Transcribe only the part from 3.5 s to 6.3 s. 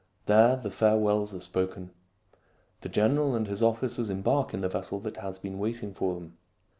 officers embark in the vessel that has been waiting for